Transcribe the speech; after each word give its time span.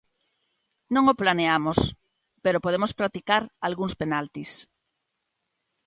Non 0.93 1.03
o 1.11 1.17
planeamos, 1.21 1.79
pero 2.43 2.63
podemos 2.65 2.91
practicar 2.99 3.43
algúns 3.67 3.93
penaltis. 4.01 4.51